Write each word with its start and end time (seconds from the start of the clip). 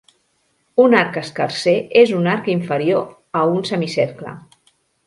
Un 0.83 0.95
arc 0.99 1.19
escarser 1.21 1.75
és 2.03 2.15
un 2.21 2.31
arc 2.35 2.51
inferior 2.57 3.07
a 3.43 3.47
un 3.55 3.65
semicercle. 3.73 4.37